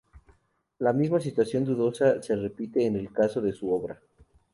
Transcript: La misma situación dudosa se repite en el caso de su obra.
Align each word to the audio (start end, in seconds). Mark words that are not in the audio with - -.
La 0.79 0.93
misma 0.93 1.19
situación 1.19 1.63
dudosa 1.63 2.23
se 2.23 2.35
repite 2.35 2.83
en 2.87 2.95
el 2.95 3.13
caso 3.13 3.39
de 3.39 3.53
su 3.53 3.71
obra. 3.71 4.01